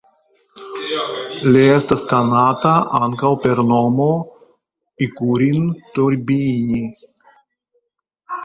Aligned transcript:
Li 1.55 1.61
estas 1.73 2.05
konata 2.13 2.71
ankaŭ 3.01 3.31
per 3.45 3.61
nomo 3.73 4.09
"Ikurin 5.07 5.71
turbiini". 5.99 6.85